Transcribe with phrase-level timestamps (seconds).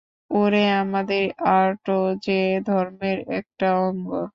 [0.31, 1.23] ওরে, আমাদের
[1.51, 4.09] আর্টও যে ধর্মের একটা অঙ্গ।